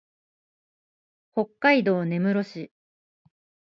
[1.33, 2.71] 北海道根室市